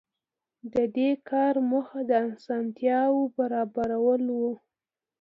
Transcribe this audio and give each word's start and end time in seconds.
د 0.73 0.75
دې 0.95 1.09
کار 1.29 1.53
موخه 1.69 1.99
د 2.09 2.11
اسانتیاوو 2.33 3.21
برابرول 3.37 4.23
وو. 4.39 4.53